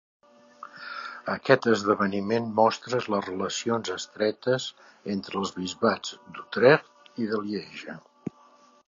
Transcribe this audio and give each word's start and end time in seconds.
Aquest 1.33 1.65
esdeveniment 1.73 2.47
mostra 2.59 3.01
les 3.15 3.27
relacions 3.27 3.91
estretes 3.97 4.65
entre 5.17 5.39
els 5.43 5.53
bisbats 5.59 6.17
d'Utrecht 6.39 7.13
i 7.27 7.31
de 7.35 7.43
Lieja. 7.45 7.97